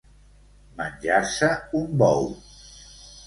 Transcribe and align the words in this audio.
Menjar-se 0.79 1.51
un 1.81 1.93
bou. 2.05 2.25